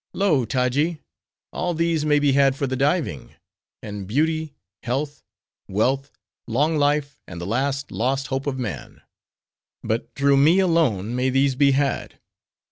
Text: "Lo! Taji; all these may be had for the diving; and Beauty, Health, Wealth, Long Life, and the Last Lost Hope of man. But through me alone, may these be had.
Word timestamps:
"Lo! 0.15 0.45
Taji; 0.45 0.97
all 1.53 1.75
these 1.75 2.03
may 2.05 2.17
be 2.17 2.31
had 2.31 2.55
for 2.55 2.65
the 2.65 2.75
diving; 2.75 3.35
and 3.83 4.07
Beauty, 4.07 4.55
Health, 4.81 5.21
Wealth, 5.67 6.09
Long 6.47 6.75
Life, 6.75 7.19
and 7.27 7.39
the 7.39 7.45
Last 7.45 7.91
Lost 7.91 8.25
Hope 8.33 8.47
of 8.47 8.57
man. 8.57 9.03
But 9.83 10.09
through 10.15 10.37
me 10.37 10.57
alone, 10.57 11.15
may 11.15 11.29
these 11.29 11.53
be 11.53 11.73
had. 11.73 12.17